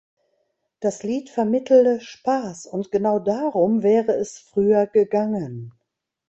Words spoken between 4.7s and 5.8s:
gegangen.